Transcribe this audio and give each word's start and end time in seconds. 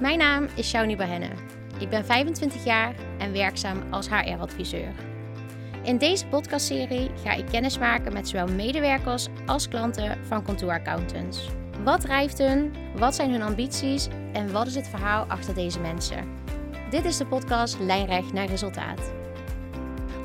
Mijn 0.00 0.18
naam 0.18 0.48
is 0.54 0.68
Shauni 0.68 0.96
Bahenne. 0.96 1.30
Ik 1.78 1.88
ben 1.88 2.04
25 2.04 2.64
jaar 2.64 2.94
en 3.18 3.32
werkzaam 3.32 3.82
als 3.90 4.08
HR-adviseur. 4.08 4.92
In 5.82 5.98
deze 5.98 6.26
podcastserie 6.26 7.10
ga 7.24 7.32
ik 7.32 7.46
kennis 7.46 7.78
maken 7.78 8.12
met 8.12 8.28
zowel 8.28 8.46
medewerkers 8.46 9.26
als 9.46 9.68
klanten 9.68 10.18
van 10.24 10.42
Contour 10.42 10.72
Accountants. 10.72 11.48
Wat 11.84 12.00
drijft 12.00 12.38
hun? 12.38 12.72
Wat 12.96 13.14
zijn 13.14 13.30
hun 13.30 13.42
ambities? 13.42 14.08
En 14.32 14.52
wat 14.52 14.66
is 14.66 14.74
het 14.74 14.88
verhaal 14.88 15.24
achter 15.24 15.54
deze 15.54 15.80
mensen? 15.80 16.28
Dit 16.90 17.04
is 17.04 17.16
de 17.16 17.26
podcast 17.26 17.78
Lijnrecht 17.80 18.32
naar 18.32 18.46
resultaat. 18.46 19.12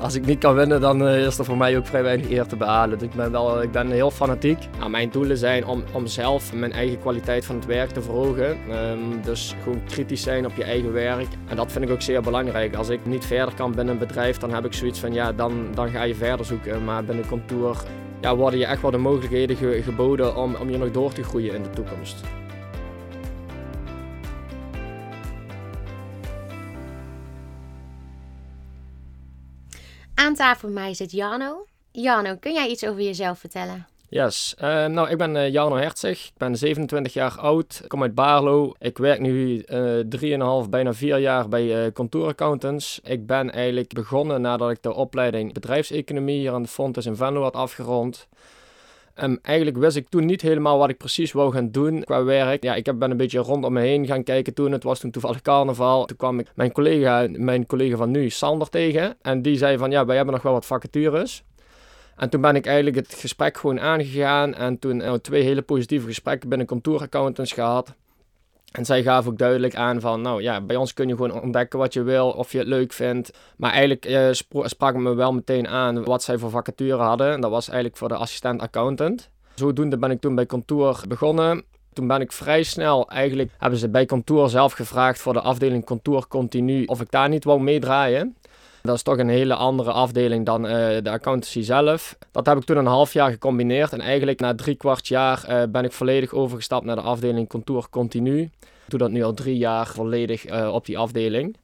Als 0.02 0.14
ik 0.14 0.26
niet 0.26 0.38
kan 0.38 0.54
winnen, 0.54 0.80
dan 0.80 1.06
eh, 1.06 1.26
is 1.26 1.38
er 1.38 1.44
voor 1.44 1.56
mij 1.56 1.76
ook 1.76 1.86
vrij 1.86 2.02
weinig 2.02 2.30
eer 2.30 2.46
te 2.46 2.56
behalen. 2.56 3.00
Ik 3.00 3.14
ben, 3.14 3.30
wel, 3.30 3.62
ik 3.62 3.70
ben 3.70 3.90
heel 3.90 4.10
fanatiek. 4.10 4.58
Nou, 4.78 4.90
mijn 4.90 5.10
doelen 5.10 5.36
zijn 5.36 5.66
om, 5.66 5.84
om 5.92 6.06
zelf 6.06 6.52
mijn 6.52 6.72
eigen 6.72 6.98
kwaliteit 6.98 7.44
van 7.44 7.56
het 7.56 7.66
werk 7.66 7.90
te 7.90 8.02
verhogen. 8.02 8.56
Ehm, 8.70 8.98
dus 9.22 9.54
gewoon 9.62 9.84
kritisch 9.84 10.22
zijn 10.22 10.46
op 10.46 10.56
je 10.56 10.64
eigen 10.64 10.92
werk. 10.92 11.26
En 11.46 11.56
dat 11.56 11.72
vind 11.72 11.84
ik 11.84 11.90
ook 11.90 12.02
zeer 12.02 12.22
belangrijk. 12.22 12.74
Als 12.74 12.88
ik 12.88 13.06
niet 13.06 13.24
verder 13.24 13.54
kan 13.54 13.74
binnen 13.74 13.94
een 13.94 14.00
bedrijf, 14.00 14.38
dan 14.38 14.54
heb 14.54 14.64
ik 14.64 14.72
zoiets 14.72 15.00
van 15.00 15.12
ja, 15.12 15.32
dan, 15.32 15.66
dan 15.74 15.90
ga 15.90 16.02
je 16.02 16.14
verder 16.14 16.46
zoeken. 16.46 16.84
Maar 16.84 17.04
binnen 17.04 17.26
kantoor 17.26 17.76
ja, 18.20 18.36
worden 18.36 18.58
je 18.58 18.66
echt 18.66 18.82
wel 18.82 18.90
de 18.90 18.98
mogelijkheden 18.98 19.82
geboden 19.82 20.36
om, 20.36 20.54
om 20.54 20.70
je 20.70 20.78
nog 20.78 20.90
door 20.90 21.12
te 21.12 21.22
groeien 21.22 21.54
in 21.54 21.62
de 21.62 21.70
toekomst. 21.70 22.16
Aan 30.22 30.34
tafel 30.34 30.68
bij 30.72 30.82
mij 30.82 30.94
zit 30.94 31.12
Jano. 31.12 31.66
Jano, 31.90 32.36
kun 32.36 32.52
jij 32.52 32.68
iets 32.68 32.86
over 32.86 33.02
jezelf 33.02 33.38
vertellen? 33.38 33.86
Yes, 34.08 34.54
eh, 34.58 34.86
nou 34.86 35.10
ik 35.10 35.18
ben 35.18 35.36
eh, 35.36 35.52
Jano 35.52 35.76
Hertzig, 35.76 36.26
ik 36.26 36.32
ben 36.36 36.56
27 36.56 37.12
jaar 37.12 37.38
oud, 37.38 37.80
ik 37.82 37.88
kom 37.88 38.02
uit 38.02 38.14
Barlo. 38.14 38.74
Ik 38.78 38.98
werk 38.98 39.20
nu 39.20 39.58
eh, 39.58 39.98
uh, 39.98 40.62
3,5, 40.64 40.68
bijna 40.70 40.94
4 40.94 41.18
jaar 41.18 41.48
bij 41.48 41.86
uh, 41.86 41.92
Contouraccountants. 41.92 43.00
Ik 43.04 43.26
ben 43.26 43.50
eigenlijk 43.50 43.92
begonnen 43.92 44.40
nadat 44.40 44.70
ik 44.70 44.82
de 44.82 44.94
opleiding 44.94 45.52
bedrijfseconomie 45.52 46.38
hier 46.38 46.52
aan 46.52 46.62
de 46.62 46.68
Fontes 46.68 47.06
in 47.06 47.16
Venlo 47.16 47.42
had 47.42 47.54
afgerond. 47.54 48.28
En 49.14 49.38
eigenlijk 49.42 49.76
wist 49.76 49.96
ik 49.96 50.08
toen 50.08 50.24
niet 50.24 50.42
helemaal 50.42 50.78
wat 50.78 50.88
ik 50.88 50.96
precies 50.96 51.32
wou 51.32 51.52
gaan 51.52 51.70
doen 51.70 52.04
qua 52.04 52.24
werk. 52.24 52.62
Ja, 52.62 52.74
ik 52.74 52.98
ben 52.98 53.10
een 53.10 53.16
beetje 53.16 53.38
rondom 53.38 53.72
me 53.72 53.80
heen 53.80 54.06
gaan 54.06 54.22
kijken 54.22 54.54
toen. 54.54 54.72
Het 54.72 54.82
was 54.82 55.00
toen 55.00 55.10
toevallig 55.10 55.42
carnaval. 55.42 56.04
Toen 56.04 56.16
kwam 56.16 56.38
ik 56.38 56.52
mijn 56.54 56.72
collega, 56.72 57.26
mijn 57.30 57.66
collega 57.66 57.96
van 57.96 58.10
nu, 58.10 58.30
Sander, 58.30 58.68
tegen. 58.68 59.16
En 59.22 59.42
die 59.42 59.56
zei 59.56 59.78
van, 59.78 59.90
ja, 59.90 60.04
wij 60.04 60.16
hebben 60.16 60.34
nog 60.34 60.42
wel 60.42 60.52
wat 60.52 60.66
vacatures. 60.66 61.44
En 62.16 62.30
toen 62.30 62.40
ben 62.40 62.56
ik 62.56 62.66
eigenlijk 62.66 62.96
het 62.96 63.14
gesprek 63.14 63.56
gewoon 63.56 63.80
aangegaan. 63.80 64.54
En 64.54 64.78
toen 64.78 65.00
uh, 65.00 65.12
twee 65.12 65.42
hele 65.42 65.62
positieve 65.62 66.06
gesprekken 66.06 66.48
binnen 66.48 66.66
contouraccountants 66.66 67.52
gehad. 67.52 67.94
En 68.72 68.84
zij 68.84 69.02
gaven 69.02 69.30
ook 69.30 69.38
duidelijk 69.38 69.74
aan 69.74 70.00
van, 70.00 70.20
nou 70.20 70.42
ja, 70.42 70.60
bij 70.60 70.76
ons 70.76 70.94
kun 70.94 71.08
je 71.08 71.16
gewoon 71.16 71.42
ontdekken 71.42 71.78
wat 71.78 71.92
je 71.92 72.02
wil, 72.02 72.30
of 72.30 72.52
je 72.52 72.58
het 72.58 72.66
leuk 72.66 72.92
vindt. 72.92 73.38
Maar 73.56 73.70
eigenlijk 73.70 74.06
uh, 74.06 74.28
sprak 74.62 74.94
me 74.94 75.14
wel 75.14 75.32
meteen 75.32 75.68
aan 75.68 76.04
wat 76.04 76.22
zij 76.22 76.38
voor 76.38 76.50
vacature 76.50 77.02
hadden. 77.02 77.32
En 77.32 77.40
dat 77.40 77.50
was 77.50 77.66
eigenlijk 77.66 77.98
voor 77.98 78.08
de 78.08 78.14
assistent-accountant. 78.14 79.30
Zodoende 79.54 79.98
ben 79.98 80.10
ik 80.10 80.20
toen 80.20 80.34
bij 80.34 80.46
kantoor 80.46 81.02
begonnen. 81.08 81.64
Toen 81.92 82.06
ben 82.06 82.20
ik 82.20 82.32
vrij 82.32 82.62
snel, 82.62 83.08
eigenlijk 83.08 83.50
hebben 83.58 83.78
ze 83.78 83.88
bij 83.88 84.06
kantoor 84.06 84.50
zelf 84.50 84.72
gevraagd 84.72 85.20
voor 85.20 85.32
de 85.32 85.40
afdeling 85.40 85.84
kantoor 85.84 86.28
continu 86.28 86.84
of 86.84 87.00
ik 87.00 87.10
daar 87.10 87.28
niet 87.28 87.44
wou 87.44 87.60
meedraaien. 87.60 88.36
Dat 88.82 88.94
is 88.94 89.02
toch 89.02 89.18
een 89.18 89.28
hele 89.28 89.54
andere 89.54 89.92
afdeling 89.92 90.46
dan 90.46 90.64
uh, 90.64 90.70
de 91.02 91.10
accountancy 91.10 91.62
zelf. 91.62 92.16
Dat 92.30 92.46
heb 92.46 92.56
ik 92.56 92.64
toen 92.64 92.76
een 92.76 92.86
half 92.86 93.12
jaar 93.12 93.30
gecombineerd. 93.30 93.92
En 93.92 94.00
eigenlijk 94.00 94.40
na 94.40 94.54
drie 94.54 94.74
kwart 94.74 95.08
jaar 95.08 95.44
uh, 95.48 95.62
ben 95.68 95.84
ik 95.84 95.92
volledig 95.92 96.32
overgestapt 96.32 96.84
naar 96.84 96.96
de 96.96 97.02
afdeling 97.02 97.48
kantoor 97.48 97.88
continu. 97.90 98.40
Ik 98.60 98.88
doe 98.88 98.98
dat 98.98 99.10
nu 99.10 99.22
al 99.22 99.34
drie 99.34 99.56
jaar 99.56 99.86
volledig 99.86 100.50
uh, 100.50 100.72
op 100.72 100.86
die 100.86 100.98
afdeling. 100.98 101.56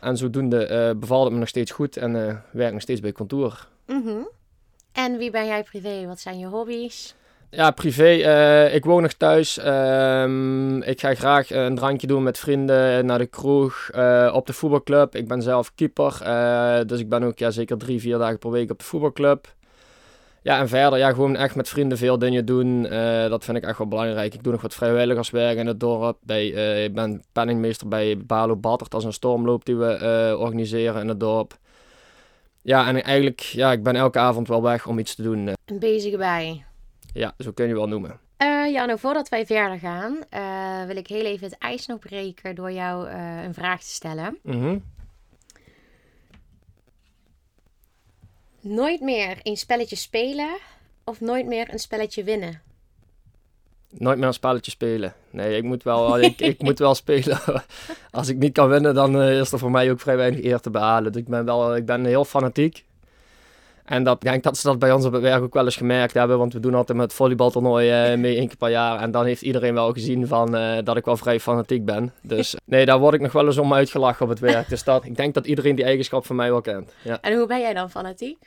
En 0.00 0.16
zodoende 0.16 0.94
bevalt 0.98 1.24
het 1.24 1.32
me 1.32 1.38
nog 1.38 1.48
steeds 1.48 1.70
goed 1.70 1.96
en 1.96 2.42
werk 2.52 2.72
nog 2.72 2.82
steeds 2.82 3.00
bij 3.00 3.12
kantoor. 3.12 3.68
Mm 3.86 4.02
-hmm. 4.04 4.28
En 4.92 5.18
wie 5.18 5.30
ben 5.30 5.46
jij 5.46 5.62
privé? 5.62 6.06
Wat 6.06 6.20
zijn 6.20 6.38
je 6.38 6.46
hobby's? 6.46 7.14
Ja, 7.50 7.70
privé. 7.70 8.14
Uh, 8.14 8.74
ik 8.74 8.84
woon 8.84 9.02
nog 9.02 9.12
thuis. 9.12 9.58
Uh, 9.58 10.88
ik 10.88 11.00
ga 11.00 11.14
graag 11.14 11.50
een 11.50 11.74
drankje 11.74 12.06
doen 12.06 12.22
met 12.22 12.38
vrienden 12.38 13.06
naar 13.06 13.18
de 13.18 13.26
kroeg, 13.26 13.90
uh, 13.94 14.32
op 14.34 14.46
de 14.46 14.52
voetbalclub. 14.52 15.14
Ik 15.14 15.28
ben 15.28 15.42
zelf 15.42 15.74
keeper, 15.74 16.18
dus 16.86 17.00
ik 17.00 17.08
ben 17.08 17.22
ook 17.22 17.38
ja, 17.38 17.50
zeker 17.50 17.78
drie, 17.78 18.00
vier 18.00 18.18
dagen 18.18 18.38
per 18.38 18.50
week 18.50 18.70
op 18.70 18.78
de 18.78 18.84
voetbalclub. 18.84 19.54
Ja, 20.42 20.58
en 20.58 20.68
verder, 20.68 20.98
ja, 20.98 21.10
gewoon 21.10 21.36
echt 21.36 21.54
met 21.54 21.68
vrienden 21.68 21.98
veel 21.98 22.18
dingen 22.18 22.46
doen. 22.46 22.82
dat 23.28 23.44
vind 23.44 23.56
ik 23.56 23.64
echt 23.64 23.78
wel 23.78 23.88
belangrijk. 23.88 24.34
Ik 24.34 24.42
doe 24.42 24.52
nog 24.52 24.62
wat 24.62 24.74
vrijwilligerswerk 24.74 25.58
in 25.58 25.66
het 25.66 25.80
dorp. 25.80 26.18
Bij, 26.20 26.46
ik 26.84 26.94
ben 26.94 27.22
penningmeester 27.32 27.88
bij 27.88 28.18
Balo 28.26 28.56
Battert. 28.56 28.94
Is 28.94 29.04
een 29.04 29.12
stormloop 29.12 29.64
die 29.64 29.76
we 29.76 30.36
organiseren 30.38 31.00
in 31.00 31.08
het 31.08 31.20
dorp. 31.20 31.56
Ja, 32.62 32.86
en 32.86 33.02
eigenlijk, 33.02 33.40
ja, 33.40 33.72
ik 33.72 33.82
ben 33.82 33.96
elke 33.96 34.18
avond 34.18 34.48
wel 34.48 34.62
weg 34.62 34.86
om 34.86 34.98
iets 34.98 35.14
te 35.14 35.22
doen. 35.22 35.48
En 35.64 35.78
bezig 35.78 36.16
bij. 36.16 36.65
Ja, 37.16 37.34
zo 37.38 37.52
kun 37.52 37.68
je 37.68 37.74
wel 37.74 37.88
noemen. 37.88 38.20
Uh, 38.38 38.72
ja, 38.72 38.84
nou 38.84 38.98
voordat 38.98 39.28
wij 39.28 39.46
verder 39.46 39.78
gaan, 39.78 40.18
uh, 40.34 40.86
wil 40.86 40.96
ik 40.96 41.06
heel 41.06 41.24
even 41.24 41.46
het 41.46 41.58
ijs 41.58 41.86
nog 41.86 41.98
breken 41.98 42.54
door 42.54 42.72
jou 42.72 43.08
uh, 43.08 43.42
een 43.42 43.54
vraag 43.54 43.80
te 43.80 43.90
stellen. 43.90 44.38
Mm 44.42 44.60
-hmm. 44.60 44.84
Nooit 48.60 49.00
meer 49.00 49.38
een 49.42 49.56
spelletje 49.56 49.96
spelen 49.96 50.58
of 51.04 51.20
nooit 51.20 51.46
meer 51.46 51.72
een 51.72 51.78
spelletje 51.78 52.24
winnen? 52.24 52.60
Nooit 53.90 54.18
meer 54.18 54.26
een 54.26 54.34
spelletje 54.34 54.70
spelen. 54.70 55.14
Nee, 55.30 55.56
ik 55.56 55.62
moet 55.62 55.82
wel, 55.82 56.20
ik, 56.20 56.40
ik 56.40 56.62
moet 56.62 56.78
wel 56.78 56.94
spelen. 57.04 57.40
Als 58.10 58.28
ik 58.28 58.36
niet 58.36 58.52
kan 58.52 58.68
winnen, 58.68 58.94
dan 58.94 59.22
is 59.22 59.52
er 59.52 59.58
voor 59.58 59.70
mij 59.70 59.90
ook 59.90 60.00
vrij 60.00 60.16
weinig 60.16 60.44
eer 60.44 60.60
te 60.60 60.70
behalen. 60.70 61.12
Dus 61.12 61.22
ik 61.22 61.28
ben, 61.28 61.44
wel, 61.44 61.76
ik 61.76 61.86
ben 61.86 62.04
heel 62.04 62.24
fanatiek. 62.24 62.84
En 63.86 64.04
dat, 64.04 64.14
ik 64.14 64.20
denk 64.20 64.42
dat 64.42 64.56
ze 64.56 64.66
dat 64.66 64.78
bij 64.78 64.92
ons 64.92 65.04
op 65.04 65.12
het 65.12 65.22
werk 65.22 65.42
ook 65.42 65.54
wel 65.54 65.64
eens 65.64 65.76
gemerkt 65.76 66.14
hebben, 66.14 66.38
want 66.38 66.52
we 66.52 66.60
doen 66.60 66.74
altijd 66.74 66.98
met 66.98 67.12
volleybaltoernooi 67.12 68.12
uh, 68.12 68.18
mee 68.18 68.36
één 68.36 68.46
keer 68.46 68.56
per 68.56 68.70
jaar. 68.70 69.00
En 69.00 69.10
dan 69.10 69.24
heeft 69.24 69.42
iedereen 69.42 69.74
wel 69.74 69.92
gezien 69.92 70.26
van, 70.26 70.56
uh, 70.56 70.78
dat 70.84 70.96
ik 70.96 71.04
wel 71.04 71.16
vrij 71.16 71.40
fanatiek 71.40 71.84
ben. 71.84 72.12
Dus 72.22 72.56
nee, 72.64 72.86
daar 72.86 72.98
word 72.98 73.14
ik 73.14 73.20
nog 73.20 73.32
wel 73.32 73.46
eens 73.46 73.58
om 73.58 73.74
uitgelachen 73.74 74.22
op 74.22 74.28
het 74.28 74.38
werk. 74.38 74.68
Dus 74.68 74.84
dat, 74.84 75.04
ik 75.04 75.16
denk 75.16 75.34
dat 75.34 75.46
iedereen 75.46 75.74
die 75.74 75.84
eigenschap 75.84 76.26
van 76.26 76.36
mij 76.36 76.50
wel 76.50 76.60
kent. 76.60 76.92
Ja. 77.02 77.20
En 77.20 77.36
hoe 77.36 77.46
ben 77.46 77.60
jij 77.60 77.74
dan 77.74 77.90
fanatiek? 77.90 78.38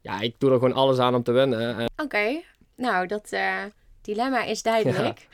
Ja, 0.00 0.20
ik 0.20 0.34
doe 0.38 0.50
er 0.50 0.58
gewoon 0.58 0.74
alles 0.74 0.98
aan 0.98 1.14
om 1.14 1.22
te 1.22 1.32
winnen. 1.32 1.70
Oké, 1.70 2.02
okay. 2.02 2.44
nou 2.76 3.06
dat 3.06 3.28
uh, 3.30 3.56
dilemma 4.02 4.44
is 4.44 4.62
duidelijk. 4.62 5.26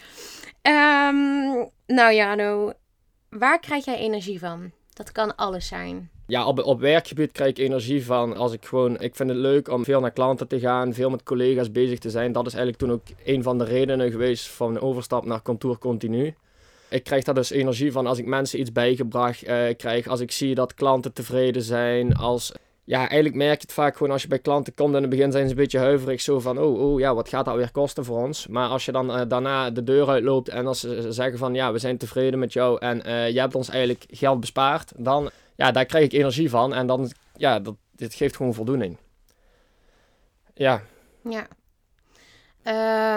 Ja. 0.63 1.09
Um, 1.09 1.71
nou 1.87 2.15
Jano, 2.15 2.73
waar 3.29 3.61
krijg 3.61 3.85
jij 3.85 3.97
energie 3.97 4.39
van? 4.39 4.71
Dat 4.93 5.13
kan 5.13 5.37
alles 5.37 5.67
zijn 5.67 6.11
ja, 6.27 6.47
op, 6.47 6.63
op 6.63 6.81
werkgebied 6.81 7.33
krijg 7.33 7.51
ik 7.51 7.59
energie 7.59 8.05
van 8.05 8.37
als 8.37 8.53
ik 8.53 8.65
gewoon... 8.65 9.01
Ik 9.01 9.15
vind 9.15 9.29
het 9.29 9.39
leuk 9.39 9.69
om 9.69 9.85
veel 9.85 10.01
naar 10.01 10.11
klanten 10.11 10.49
te 10.49 10.59
gaan, 10.59 10.95
veel 10.95 11.11
met 11.11 11.23
collega's 11.23 11.73
bezig 11.73 11.99
te 11.99 12.11
zijn. 12.11 12.33
Dat 12.33 12.47
is 12.47 12.55
eigenlijk 12.55 12.83
toen 12.83 12.93
ook 12.93 13.03
een 13.25 13.43
van 13.43 13.59
de 13.59 13.65
redenen 13.65 14.11
geweest 14.11 14.49
van 14.49 14.75
de 14.75 14.81
overstap 14.81 15.25
naar 15.25 15.43
kantoor 15.43 15.79
continu. 15.79 16.35
Ik 16.89 17.05
krijg 17.05 17.25
daar 17.25 17.35
dus 17.35 17.51
energie 17.51 17.93
van 17.93 18.07
als 18.07 18.19
ik 18.19 18.27
mensen 18.27 18.61
iets 18.61 18.73
bijgebracht 18.73 19.49
uh, 19.49 19.65
krijg. 19.77 20.07
Als 20.07 20.21
ik 20.21 20.31
zie 20.31 20.55
dat 20.55 20.75
klanten 20.75 21.13
tevreden 21.13 21.63
zijn. 21.63 22.15
Als, 22.15 22.53
ja, 22.85 22.99
eigenlijk 22.99 23.35
merk 23.35 23.61
je 23.61 23.67
het 23.67 23.73
vaak 23.73 23.97
gewoon 23.97 24.13
als 24.13 24.23
je 24.23 24.29
bij 24.29 24.39
klanten 24.39 24.75
komt. 24.75 24.95
In 24.95 25.01
het 25.01 25.11
begin 25.11 25.33
zijn 25.33 25.45
ze 25.45 25.51
een 25.51 25.57
beetje 25.57 25.79
huiverig. 25.79 26.21
Zo 26.21 26.41
van, 26.41 26.59
oh, 26.59 26.81
oh 26.81 27.01
ja, 27.01 27.15
wat 27.15 27.29
gaat 27.29 27.45
dat 27.45 27.57
weer 27.57 27.71
kosten 27.71 28.05
voor 28.05 28.23
ons? 28.23 28.47
Maar 28.47 28.69
als 28.69 28.85
je 28.85 28.93
dan 28.93 29.21
uh, 29.21 29.23
daarna 29.29 29.71
de 29.71 29.83
deur 29.83 30.09
uitloopt 30.09 30.49
en 30.49 30.67
als 30.67 30.81
ze 30.81 31.13
zeggen 31.13 31.39
van... 31.39 31.55
Ja, 31.55 31.73
we 31.73 31.79
zijn 31.79 31.99
tevreden 31.99 32.39
met 32.39 32.53
jou 32.53 32.79
en 32.81 33.03
uh, 33.07 33.31
je 33.31 33.41
hebt 33.41 33.55
ons 33.55 33.69
eigenlijk 33.69 34.05
geld 34.09 34.41
bespaard. 34.41 34.93
Dan 34.97 35.31
ja, 35.57 35.71
daar 35.71 35.87
krijg 35.87 36.05
ik 36.05 36.13
energie 36.13 36.51
van. 36.51 36.75
En 36.75 36.87
dan, 36.87 37.13
ja, 37.37 37.61
dat, 37.61 37.75
dit 37.93 38.15
geeft 38.15 38.37
gewoon 38.37 38.55
voldoening. 38.55 38.97
Ja. 40.55 40.83
Ja. 41.23 41.47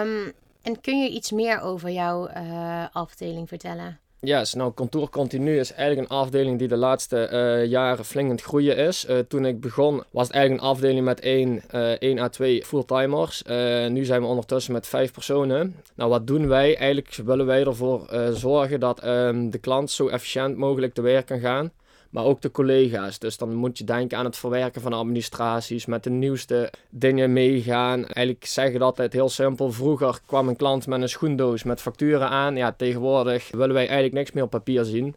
Um, 0.02 0.32
en 0.62 0.80
kun 0.80 1.02
je 1.02 1.08
iets 1.10 1.30
meer 1.30 1.60
over 1.60 1.90
jouw 1.90 2.28
uh, 2.28 2.84
afdeling 2.92 3.48
vertellen? 3.48 4.00
Yes, 4.20 4.54
nou, 4.54 4.72
Kantoor 4.72 5.10
Continu 5.10 5.58
is 5.58 5.72
eigenlijk 5.72 6.10
een 6.10 6.16
afdeling 6.16 6.58
die 6.58 6.68
de 6.68 6.76
laatste 6.76 7.28
uh, 7.32 7.70
jaren 7.70 8.04
flink 8.04 8.28
aan 8.28 8.36
het 8.36 8.44
groeien 8.44 8.76
is. 8.76 9.06
Uh, 9.08 9.18
toen 9.18 9.44
ik 9.44 9.60
begon 9.60 10.02
was 10.10 10.26
het 10.26 10.36
eigenlijk 10.36 10.64
een 10.64 10.70
afdeling 10.70 11.04
met 11.04 11.20
1, 11.20 11.62
uh, 11.74 11.90
1 11.90 12.18
à 12.18 12.28
2 12.28 12.64
fulltimers. 12.64 13.42
nu 13.88 14.04
zijn 14.04 14.20
we 14.20 14.26
ondertussen 14.26 14.72
met 14.72 14.86
5 14.86 15.12
personen. 15.12 15.76
Nou, 15.94 16.10
wat 16.10 16.26
doen 16.26 16.48
wij? 16.48 16.76
Eigenlijk 16.76 17.14
willen 17.24 17.46
wij 17.46 17.64
ervoor 17.64 18.10
zorgen 18.32 18.80
dat 18.80 19.04
um, 19.06 19.50
de 19.50 19.58
klant 19.58 19.90
zo 19.90 20.08
efficiënt 20.08 20.56
mogelijk 20.56 20.94
te 20.94 21.02
werk 21.02 21.26
kan 21.26 21.40
gaan 21.40 21.72
maar 22.10 22.24
ook 22.24 22.40
de 22.40 22.50
collega's. 22.50 23.18
Dus 23.18 23.36
dan 23.36 23.54
moet 23.54 23.78
je 23.78 23.84
denken 23.84 24.18
aan 24.18 24.24
het 24.24 24.36
verwerken 24.36 24.80
van 24.80 24.92
administraties, 24.92 25.86
met 25.86 26.04
de 26.04 26.10
nieuwste 26.10 26.72
dingen 26.90 27.32
meegaan. 27.32 28.06
Eigenlijk 28.06 28.46
zeggen 28.46 28.80
dat 28.80 28.96
het 28.96 29.12
heel 29.12 29.28
simpel. 29.28 29.72
Vroeger 29.72 30.20
kwam 30.26 30.48
een 30.48 30.56
klant 30.56 30.86
met 30.86 31.02
een 31.02 31.08
schoendoos 31.08 31.62
met 31.62 31.80
facturen 31.80 32.28
aan. 32.28 32.56
Ja, 32.56 32.72
tegenwoordig 32.72 33.50
willen 33.50 33.74
wij 33.74 33.86
eigenlijk 33.86 34.14
niks 34.14 34.32
meer 34.32 34.44
op 34.44 34.50
papier 34.50 34.84
zien. 34.84 35.14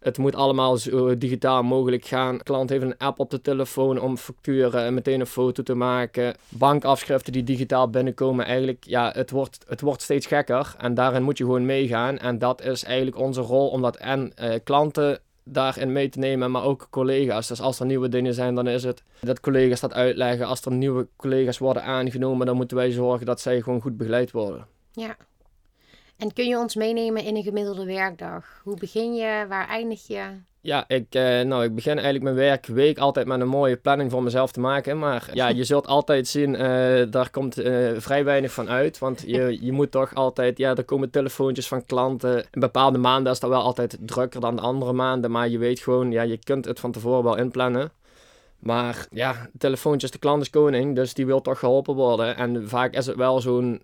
Het 0.00 0.18
moet 0.18 0.34
allemaal 0.34 0.76
zo 0.76 1.18
digitaal 1.18 1.62
mogelijk 1.62 2.04
gaan. 2.04 2.42
Klant 2.42 2.70
heeft 2.70 2.82
een 2.82 2.98
app 2.98 3.18
op 3.18 3.30
de 3.30 3.40
telefoon 3.40 4.00
om 4.00 4.16
facturen 4.16 4.84
en 4.84 4.94
meteen 4.94 5.20
een 5.20 5.26
foto 5.26 5.62
te 5.62 5.74
maken. 5.74 6.34
Bankafschriften 6.48 7.32
die 7.32 7.44
digitaal 7.44 7.90
binnenkomen. 7.90 8.44
Eigenlijk, 8.44 8.84
ja, 8.86 9.12
het 9.14 9.30
wordt, 9.30 9.64
het 9.68 9.80
wordt 9.80 10.02
steeds 10.02 10.26
gekker. 10.26 10.74
En 10.78 10.94
daarin 10.94 11.22
moet 11.22 11.38
je 11.38 11.44
gewoon 11.44 11.66
meegaan. 11.66 12.18
En 12.18 12.38
dat 12.38 12.62
is 12.62 12.84
eigenlijk 12.84 13.18
onze 13.18 13.40
rol, 13.40 13.68
omdat 13.68 13.96
en 13.96 14.32
eh, 14.34 14.58
klanten 14.64 15.20
daarin 15.52 15.92
mee 15.92 16.08
te 16.08 16.18
nemen, 16.18 16.50
maar 16.50 16.64
ook 16.64 16.86
collega's. 16.90 17.48
Dus 17.48 17.60
als 17.60 17.80
er 17.80 17.86
nieuwe 17.86 18.08
dingen 18.08 18.34
zijn, 18.34 18.54
dan 18.54 18.66
is 18.66 18.82
het 18.82 19.02
dat 19.20 19.40
collega's 19.40 19.80
dat 19.80 19.92
uitleggen. 19.92 20.46
Als 20.46 20.64
er 20.64 20.72
nieuwe 20.72 21.08
collega's 21.16 21.58
worden 21.58 21.82
aangenomen, 21.82 22.46
dan 22.46 22.56
moeten 22.56 22.76
wij 22.76 22.90
zorgen 22.90 23.26
dat 23.26 23.40
zij 23.40 23.60
gewoon 23.60 23.80
goed 23.80 23.96
begeleid 23.96 24.30
worden. 24.30 24.66
Ja. 24.92 25.16
En 26.16 26.32
kun 26.32 26.48
je 26.48 26.58
ons 26.58 26.74
meenemen 26.74 27.24
in 27.24 27.36
een 27.36 27.42
gemiddelde 27.42 27.84
werkdag? 27.84 28.60
Hoe 28.64 28.76
begin 28.76 29.14
je? 29.14 29.46
Waar 29.48 29.68
eindig 29.68 30.06
je? 30.06 30.26
Ja, 30.62 30.84
ik, 30.88 31.06
eh, 31.14 31.40
nou, 31.40 31.64
ik 31.64 31.74
begin 31.74 31.92
eigenlijk 31.92 32.22
mijn 32.22 32.36
werkweek 32.36 32.98
altijd 32.98 33.26
met 33.26 33.40
een 33.40 33.48
mooie 33.48 33.76
planning 33.76 34.10
voor 34.10 34.22
mezelf 34.22 34.52
te 34.52 34.60
maken. 34.60 34.98
Maar 34.98 35.30
ja, 35.32 35.48
je 35.48 35.64
zult 35.64 35.86
altijd 35.96 36.28
zien, 36.28 36.54
eh, 36.56 37.10
daar 37.10 37.30
komt 37.30 37.58
uh, 37.58 37.90
vrij 37.96 38.24
weinig 38.24 38.52
van 38.52 38.68
uit. 38.68 38.98
Want 38.98 39.22
je, 39.26 39.58
je 39.66 39.72
moet 39.72 39.90
toch 39.90 40.14
altijd, 40.14 40.58
ja, 40.58 40.74
er 40.74 40.84
komen 40.84 41.10
telefoontjes 41.10 41.68
van 41.68 41.86
klanten. 41.86 42.44
Bepaalde 42.50 42.98
maanden 42.98 43.32
is 43.32 43.40
dat 43.40 43.50
wel 43.50 43.62
altijd 43.62 43.98
drukker 44.00 44.40
dan 44.40 44.56
de 44.56 44.62
andere 44.62 44.92
maanden. 44.92 45.30
Maar 45.30 45.48
je 45.48 45.58
weet 45.58 45.80
gewoon, 45.80 46.10
ja, 46.10 46.22
je 46.22 46.38
kunt 46.38 46.64
het 46.64 46.80
van 46.80 46.92
tevoren 46.92 47.24
wel 47.24 47.36
inplannen. 47.36 47.92
Maar 48.58 49.06
ja, 49.10 49.48
telefoontjes, 49.58 50.10
de 50.10 50.18
klant 50.18 50.42
is 50.42 50.50
koning, 50.50 50.94
dus 50.94 51.14
die 51.14 51.26
wil 51.26 51.40
toch 51.40 51.58
geholpen 51.58 51.94
worden. 51.94 52.36
En 52.36 52.68
vaak 52.68 52.94
is 52.94 53.06
het 53.06 53.16
wel 53.16 53.40
zo'n 53.40 53.82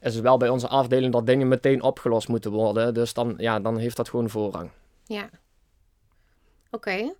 is 0.00 0.14
het 0.14 0.22
wel 0.22 0.36
bij 0.36 0.48
onze 0.48 0.68
afdeling 0.68 1.12
dat 1.12 1.26
dingen 1.26 1.48
meteen 1.48 1.82
opgelost 1.82 2.28
moeten 2.28 2.50
worden. 2.50 2.94
Dus 2.94 3.14
dan, 3.14 3.34
ja, 3.36 3.60
dan 3.60 3.78
heeft 3.78 3.96
dat 3.96 4.08
gewoon 4.08 4.30
voorrang. 4.30 4.70
Ja. 5.04 5.28
Oké. 6.72 7.14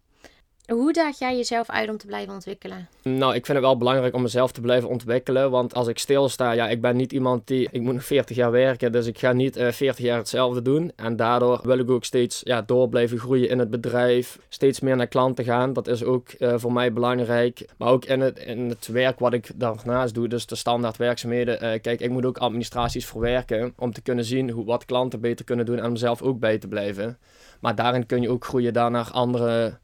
Hoe 0.72 0.92
daag 0.92 1.18
jij 1.18 1.36
jezelf 1.36 1.70
uit 1.70 1.88
om 1.88 1.96
te 1.96 2.06
blijven 2.06 2.34
ontwikkelen? 2.34 2.88
Nou, 3.02 3.34
ik 3.34 3.46
vind 3.46 3.58
het 3.58 3.66
wel 3.66 3.76
belangrijk 3.76 4.14
om 4.14 4.22
mezelf 4.22 4.52
te 4.52 4.60
blijven 4.60 4.88
ontwikkelen. 4.88 5.50
Want 5.50 5.74
als 5.74 5.86
ik 5.86 5.98
stilsta, 5.98 6.52
ja, 6.52 6.68
ik 6.68 6.80
ben 6.80 6.96
niet 6.96 7.12
iemand 7.12 7.46
die... 7.46 7.68
Ik 7.70 7.80
moet 7.80 7.94
nog 7.94 8.04
40 8.04 8.36
jaar 8.36 8.50
werken, 8.50 8.92
dus 8.92 9.06
ik 9.06 9.18
ga 9.18 9.32
niet 9.32 9.56
uh, 9.56 9.66
eh, 9.66 9.72
40 9.72 10.04
jaar 10.04 10.18
hetzelfde 10.18 10.62
doen. 10.62 10.92
En 10.96 11.16
daardoor 11.16 11.60
wil 11.62 11.78
ik 11.78 11.90
ook 11.90 12.04
steeds 12.04 12.40
ja, 12.44 12.62
door 12.62 12.88
blijven 12.88 13.18
groeien 13.18 13.48
in 13.48 13.58
het 13.58 13.70
bedrijf. 13.70 14.38
Steeds 14.48 14.80
meer 14.80 14.96
naar 14.96 15.06
klanten 15.06 15.44
gaan. 15.44 15.72
Dat 15.72 15.88
is 15.88 16.04
ook 16.04 16.28
uh, 16.38 16.54
voor 16.56 16.72
mij 16.72 16.92
belangrijk. 16.92 17.66
Maar 17.76 17.88
ook 17.88 18.04
in 18.04 18.20
het, 18.20 18.38
in 18.38 18.68
het 18.68 18.86
werk 18.86 19.18
wat 19.18 19.32
ik 19.32 19.50
daarnaast 19.54 20.14
doe, 20.14 20.28
dus 20.28 20.46
de 20.46 20.56
standaard 20.56 20.96
werkzaamheden. 20.96 21.54
Uh, 21.54 21.80
kijk, 21.80 22.00
ik 22.00 22.10
moet 22.10 22.24
ook 22.24 22.38
administraties 22.38 23.06
verwerken 23.06 23.72
om 23.78 23.92
te 23.92 24.02
kunnen 24.02 24.24
zien 24.24 24.50
hoe, 24.50 24.64
wat 24.64 24.84
klanten 24.84 25.20
beter 25.20 25.44
kunnen 25.44 25.66
doen 25.66 25.78
en 25.78 25.90
om 25.90 26.22
ook 26.22 26.38
bij 26.38 26.58
te 26.58 26.68
blijven. 26.68 27.18
Maar 27.60 27.74
daarin 27.74 28.06
kun 28.06 28.22
je 28.22 28.30
ook 28.30 28.44
groeien 28.44 28.72
naar 28.90 29.10
andere 29.12 29.78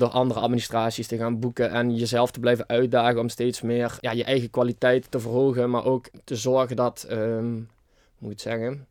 door 0.00 0.08
andere 0.08 0.40
administraties 0.40 1.06
te 1.06 1.16
gaan 1.16 1.38
boeken 1.38 1.70
en 1.70 1.96
jezelf 1.96 2.30
te 2.30 2.40
blijven 2.40 2.68
uitdagen 2.68 3.20
om 3.20 3.28
steeds 3.28 3.60
meer 3.60 3.96
ja, 4.00 4.10
je 4.10 4.24
eigen 4.24 4.50
kwaliteit 4.50 5.10
te 5.10 5.20
verhogen, 5.20 5.70
maar 5.70 5.84
ook 5.84 6.06
te 6.24 6.36
zorgen 6.36 6.76
dat, 6.76 7.06
um, 7.10 7.68
moet 8.18 8.32
ik 8.32 8.40
zeggen, 8.40 8.86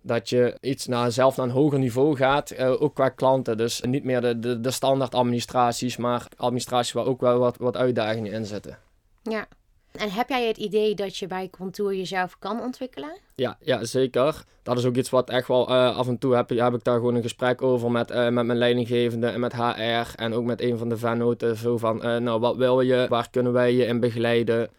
dat 0.00 0.28
je 0.28 0.58
iets 0.60 0.86
naar, 0.86 1.12
zelf 1.12 1.36
naar 1.36 1.46
een 1.46 1.52
hoger 1.52 1.78
niveau 1.78 2.16
gaat, 2.16 2.52
uh, 2.52 2.82
ook 2.82 2.94
qua 2.94 3.08
klanten. 3.08 3.56
Dus 3.56 3.80
niet 3.80 4.04
meer 4.04 4.20
de, 4.20 4.38
de, 4.38 4.60
de 4.60 4.70
standaard 4.70 5.14
administraties, 5.14 5.96
maar 5.96 6.26
administraties 6.36 6.92
waar 6.92 7.06
ook 7.06 7.20
wel 7.20 7.38
wat, 7.38 7.56
wat 7.56 7.76
uitdagingen 7.76 8.32
in 8.32 8.46
zitten. 8.46 8.78
Ja, 9.22 9.48
en 9.96 10.10
heb 10.10 10.28
jij 10.28 10.46
het 10.46 10.56
idee 10.56 10.94
dat 10.94 11.16
je 11.16 11.26
bij 11.26 11.50
Contour 11.50 11.94
jezelf 11.94 12.38
kan 12.38 12.60
ontwikkelen? 12.60 13.18
Ja, 13.34 13.56
ja 13.60 13.84
zeker. 13.84 14.44
Dat 14.62 14.78
is 14.78 14.84
ook 14.84 14.96
iets 14.96 15.10
wat 15.10 15.30
echt 15.30 15.48
wel 15.48 15.70
uh, 15.70 15.96
af 15.96 16.08
en 16.08 16.18
toe 16.18 16.34
heb, 16.34 16.48
heb 16.48 16.74
ik 16.74 16.84
daar 16.84 16.96
gewoon 16.96 17.14
een 17.14 17.22
gesprek 17.22 17.62
over 17.62 17.90
met, 17.90 18.10
uh, 18.10 18.28
met 18.28 18.46
mijn 18.46 18.58
leidinggevende 18.58 19.26
en 19.26 19.40
met 19.40 19.52
HR 19.52 20.14
en 20.16 20.34
ook 20.34 20.44
met 20.44 20.60
een 20.60 20.78
van 20.78 20.88
de 20.88 20.96
vennoten. 20.96 21.56
Zo 21.56 21.78
van, 21.78 21.96
uh, 21.96 22.16
nou 22.16 22.40
wat 22.40 22.56
wil 22.56 22.80
je, 22.80 23.06
waar 23.08 23.30
kunnen 23.30 23.52
wij 23.52 23.74
je 23.74 23.84
in 23.84 24.00
begeleiden, 24.00 24.70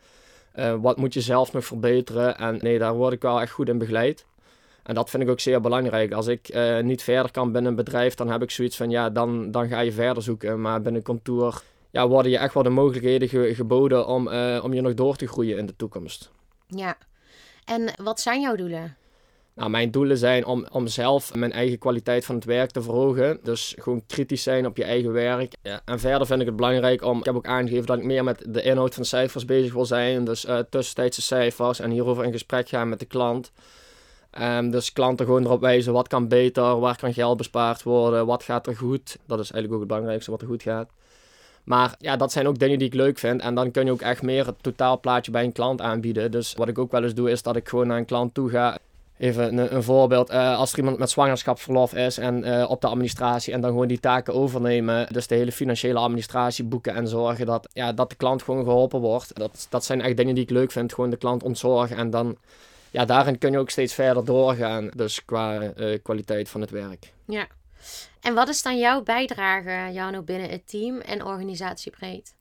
wat 0.79 0.97
moet 0.97 1.13
je 1.13 1.21
zelf 1.21 1.53
nog 1.53 1.65
verbeteren. 1.65 2.37
En 2.37 2.57
nee, 2.61 2.79
daar 2.79 2.93
word 2.93 3.13
ik 3.13 3.21
wel 3.21 3.41
echt 3.41 3.51
goed 3.51 3.69
in 3.69 3.77
begeleid. 3.77 4.25
En 4.83 4.95
dat 4.95 5.09
vind 5.09 5.23
ik 5.23 5.29
ook 5.29 5.39
zeer 5.39 5.61
belangrijk. 5.61 6.13
Als 6.13 6.27
ik 6.27 6.57
niet 6.81 7.03
verder 7.03 7.31
kan 7.31 7.51
binnen 7.51 7.71
een 7.71 7.77
bedrijf, 7.77 8.15
dan 8.15 8.31
heb 8.31 8.41
ik 8.41 8.51
zoiets 8.51 8.77
van, 8.77 8.89
ja, 8.89 9.09
dan, 9.09 9.51
dan 9.51 9.67
ga 9.67 9.79
je 9.79 9.91
verder 9.91 10.23
zoeken. 10.23 10.61
Maar 10.61 10.81
binnen 10.81 11.01
Contour 11.01 11.61
ja, 11.97 12.07
worden 12.07 12.31
je 12.31 12.37
echt 12.37 12.53
wel 12.53 12.63
de 12.63 12.69
mogelijkheden 12.69 13.55
geboden 13.55 14.07
om, 14.07 14.27
uh, 14.27 14.59
om 14.63 14.73
je 14.73 14.81
nog 14.81 14.93
door 14.93 15.15
te 15.15 15.27
groeien 15.27 15.57
in 15.57 15.65
de 15.65 15.75
toekomst. 15.75 16.31
Ja, 16.67 16.97
en 17.65 17.93
wat 18.03 18.19
zijn 18.19 18.41
jouw 18.41 18.55
doelen? 18.55 18.97
Nou, 19.55 19.69
mijn 19.69 19.91
doelen 19.91 20.17
zijn 20.17 20.45
om, 20.45 20.65
om 20.71 20.87
zelf 20.87 21.35
mijn 21.35 21.51
eigen 21.51 21.77
kwaliteit 21.77 22.25
van 22.25 22.35
het 22.35 22.45
werk 22.45 22.71
te 22.71 22.81
verhogen. 22.81 23.39
Dus 23.43 23.75
gewoon 23.77 24.03
kritisch 24.07 24.43
zijn 24.43 24.65
op 24.65 24.77
je 24.77 24.83
eigen 24.83 25.11
werk. 25.11 25.53
Ja, 25.61 25.81
en 25.85 25.99
verder 25.99 26.27
vind 26.27 26.39
ik 26.39 26.45
het 26.45 26.55
belangrijk 26.55 27.03
om. 27.03 27.19
Ik 27.19 27.25
heb 27.25 27.35
ook 27.35 27.47
aangegeven 27.47 27.85
dat 27.85 27.97
ik 27.97 28.03
meer 28.03 28.23
met 28.23 28.43
de 28.47 28.61
inhoud 28.61 28.93
van 28.93 29.05
cijfers 29.05 29.45
bezig 29.45 29.73
wil 29.73 29.85
zijn. 29.85 30.23
Dus 30.23 30.45
uh, 30.45 30.59
tussentijdse 30.69 31.21
cijfers 31.21 31.79
en 31.79 31.91
hierover 31.91 32.23
in 32.23 32.31
gesprek 32.31 32.69
gaan 32.69 32.89
met 32.89 32.99
de 32.99 33.05
klant. 33.05 33.51
Um, 34.41 34.71
dus 34.71 34.93
klanten 34.93 35.25
gewoon 35.25 35.45
erop 35.45 35.61
wijzen 35.61 35.93
wat 35.93 36.07
kan 36.07 36.27
beter, 36.27 36.79
waar 36.79 36.97
kan 36.97 37.13
geld 37.13 37.37
bespaard 37.37 37.83
worden, 37.83 38.25
wat 38.25 38.43
gaat 38.43 38.67
er 38.67 38.75
goed. 38.75 39.17
Dat 39.25 39.39
is 39.39 39.51
eigenlijk 39.51 39.73
ook 39.73 39.79
het 39.79 39.87
belangrijkste 39.87 40.31
wat 40.31 40.41
er 40.41 40.47
goed 40.47 40.61
gaat. 40.61 40.89
Maar 41.67 41.95
ja, 41.99 42.15
dat 42.15 42.31
zijn 42.31 42.47
ook 42.47 42.59
dingen 42.59 42.77
die 42.77 42.87
ik 42.87 42.93
leuk 42.93 43.17
vind. 43.17 43.41
En 43.41 43.55
dan 43.55 43.71
kun 43.71 43.85
je 43.85 43.91
ook 43.91 44.01
echt 44.01 44.21
meer 44.21 44.45
het 44.45 44.55
totaalplaatje 44.61 45.31
bij 45.31 45.43
een 45.43 45.51
klant 45.51 45.81
aanbieden. 45.81 46.31
Dus 46.31 46.53
wat 46.53 46.67
ik 46.67 46.77
ook 46.77 46.91
wel 46.91 47.03
eens 47.03 47.13
doe, 47.13 47.31
is 47.31 47.41
dat 47.41 47.55
ik 47.55 47.69
gewoon 47.69 47.87
naar 47.87 47.97
een 47.97 48.05
klant 48.05 48.33
toe 48.33 48.49
ga. 48.49 48.77
Even 49.17 49.57
een, 49.57 49.75
een 49.75 49.83
voorbeeld. 49.83 50.31
Uh, 50.31 50.57
als 50.57 50.71
er 50.71 50.77
iemand 50.77 50.97
met 50.97 51.09
zwangerschapsverlof 51.09 51.93
is 51.93 52.17
en 52.17 52.47
uh, 52.47 52.69
op 52.69 52.81
de 52.81 52.87
administratie 52.87 53.53
en 53.53 53.61
dan 53.61 53.69
gewoon 53.69 53.87
die 53.87 53.99
taken 53.99 54.33
overnemen. 54.33 55.07
Dus 55.11 55.27
de 55.27 55.35
hele 55.35 55.51
financiële 55.51 55.99
administratie 55.99 56.63
boeken 56.63 56.93
en 56.95 57.07
zorgen 57.07 57.45
dat, 57.45 57.69
ja, 57.73 57.93
dat 57.93 58.09
de 58.09 58.15
klant 58.15 58.43
gewoon 58.43 58.63
geholpen 58.63 58.99
wordt. 58.99 59.35
Dat, 59.35 59.67
dat 59.69 59.85
zijn 59.85 60.01
echt 60.01 60.17
dingen 60.17 60.35
die 60.35 60.43
ik 60.43 60.49
leuk 60.49 60.71
vind. 60.71 60.93
Gewoon 60.93 61.09
de 61.09 61.17
klant 61.17 61.43
ontzorgen 61.43 61.97
en 61.97 62.09
dan, 62.09 62.37
ja, 62.91 63.05
daarin 63.05 63.37
kun 63.37 63.51
je 63.51 63.59
ook 63.59 63.69
steeds 63.69 63.93
verder 63.93 64.25
doorgaan. 64.25 64.89
Dus 64.95 65.25
qua 65.25 65.61
uh, 65.77 65.97
kwaliteit 66.03 66.49
van 66.49 66.61
het 66.61 66.69
werk. 66.69 67.13
Ja, 67.25 67.47
en 68.21 68.33
wat 68.33 68.47
is 68.47 68.61
dan 68.61 68.77
jouw 68.77 69.03
bijdrage, 69.03 69.93
Jano, 69.93 70.21
binnen 70.21 70.49
het 70.49 70.67
team 70.69 70.99
en 70.99 71.25
organisatiebreed? 71.25 72.35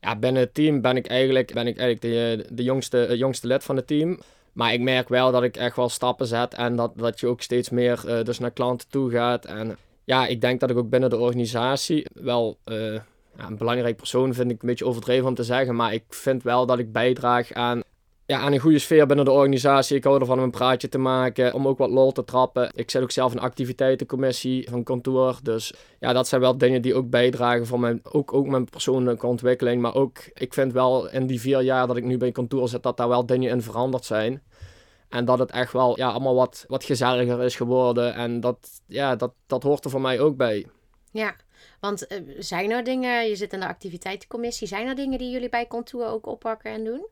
Ja, 0.00 0.16
binnen 0.16 0.42
het 0.42 0.54
team 0.54 0.80
ben 0.80 0.96
ik 0.96 1.06
eigenlijk, 1.06 1.52
ben 1.54 1.66
ik 1.66 1.78
eigenlijk 1.78 2.00
de, 2.00 2.54
de 2.54 2.62
jongste, 2.62 3.16
jongste 3.16 3.46
lid 3.46 3.64
van 3.64 3.76
het 3.76 3.86
team. 3.86 4.18
Maar 4.52 4.72
ik 4.72 4.80
merk 4.80 5.08
wel 5.08 5.32
dat 5.32 5.42
ik 5.42 5.56
echt 5.56 5.76
wel 5.76 5.88
stappen 5.88 6.26
zet 6.26 6.54
en 6.54 6.76
dat, 6.76 6.92
dat 6.96 7.20
je 7.20 7.26
ook 7.26 7.40
steeds 7.40 7.70
meer 7.70 8.02
uh, 8.06 8.22
dus 8.24 8.38
naar 8.38 8.50
klanten 8.50 8.88
toe 8.88 9.10
gaat. 9.10 9.44
En 9.44 9.76
ja, 10.04 10.26
ik 10.26 10.40
denk 10.40 10.60
dat 10.60 10.70
ik 10.70 10.76
ook 10.76 10.88
binnen 10.88 11.10
de 11.10 11.18
organisatie 11.18 12.06
wel 12.12 12.58
uh, 12.64 12.94
ja, 13.36 13.46
een 13.46 13.56
belangrijk 13.56 13.96
persoon 13.96 14.34
vind 14.34 14.50
ik 14.50 14.62
een 14.62 14.68
beetje 14.68 14.86
overdreven 14.86 15.26
om 15.26 15.34
te 15.34 15.44
zeggen. 15.44 15.76
Maar 15.76 15.92
ik 15.94 16.04
vind 16.08 16.42
wel 16.42 16.66
dat 16.66 16.78
ik 16.78 16.92
bijdraag 16.92 17.52
aan 17.52 17.82
ja, 18.26 18.38
aan 18.38 18.52
een 18.52 18.58
goede 18.58 18.78
sfeer 18.78 19.06
binnen 19.06 19.24
de 19.24 19.30
organisatie. 19.30 19.96
Ik 19.96 20.04
hou 20.04 20.20
ervan 20.20 20.38
om 20.38 20.44
een 20.44 20.50
praatje 20.50 20.88
te 20.88 20.98
maken, 20.98 21.54
om 21.54 21.68
ook 21.68 21.78
wat 21.78 21.90
lol 21.90 22.12
te 22.12 22.24
trappen. 22.24 22.70
Ik 22.74 22.90
zit 22.90 23.02
ook 23.02 23.10
zelf 23.10 23.32
in 23.32 23.38
activiteitencommissie 23.38 24.70
van 24.70 24.82
kantoor. 24.82 25.38
Dus 25.42 25.74
ja, 26.00 26.12
dat 26.12 26.28
zijn 26.28 26.40
wel 26.40 26.58
dingen 26.58 26.82
die 26.82 26.94
ook 26.94 27.10
bijdragen 27.10 27.66
voor 27.66 27.80
mijn, 27.80 28.00
ook, 28.02 28.32
ook 28.32 28.46
mijn 28.46 28.64
persoonlijke 28.64 29.26
ontwikkeling. 29.26 29.82
Maar 29.82 29.94
ook, 29.94 30.18
ik 30.34 30.54
vind 30.54 30.72
wel 30.72 31.10
in 31.10 31.26
die 31.26 31.40
vier 31.40 31.62
jaar 31.62 31.86
dat 31.86 31.96
ik 31.96 32.04
nu 32.04 32.16
bij 32.16 32.32
kantoor 32.32 32.68
zit, 32.68 32.82
dat 32.82 32.96
daar 32.96 33.08
wel 33.08 33.26
dingen 33.26 33.50
in 33.50 33.62
veranderd 33.62 34.04
zijn. 34.04 34.42
En 35.08 35.24
dat 35.24 35.38
het 35.38 35.50
echt 35.50 35.72
wel 35.72 35.98
ja, 35.98 36.08
allemaal 36.08 36.34
wat, 36.34 36.64
wat 36.68 36.84
gezelliger 36.84 37.42
is 37.42 37.56
geworden. 37.56 38.14
En 38.14 38.40
dat, 38.40 38.80
ja, 38.86 39.16
dat, 39.16 39.32
dat 39.46 39.62
hoort 39.62 39.84
er 39.84 39.90
voor 39.90 40.00
mij 40.00 40.20
ook 40.20 40.36
bij. 40.36 40.66
Ja, 41.10 41.36
want 41.80 42.12
uh, 42.12 42.18
zijn 42.38 42.70
er 42.70 42.84
dingen, 42.84 43.28
je 43.28 43.36
zit 43.36 43.52
in 43.52 43.60
de 43.60 43.68
activiteitencommissie, 43.68 44.66
zijn 44.66 44.86
er 44.86 44.94
dingen 44.94 45.18
die 45.18 45.30
jullie 45.30 45.48
bij 45.48 45.66
kantoor 45.66 46.06
ook 46.06 46.26
oppakken 46.26 46.70
en 46.70 46.84
doen? 46.84 47.06